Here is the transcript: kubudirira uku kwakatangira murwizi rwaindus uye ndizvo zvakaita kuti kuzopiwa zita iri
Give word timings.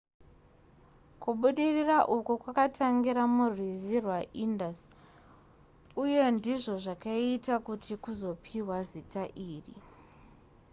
kubudirira 1.21 1.97
uku 2.15 2.33
kwakatangira 2.41 3.21
murwizi 3.35 3.95
rwaindus 4.05 4.79
uye 6.03 6.21
ndizvo 6.35 6.75
zvakaita 6.83 7.55
kuti 7.65 7.93
kuzopiwa 8.03 8.77
zita 8.89 9.23
iri 9.51 9.75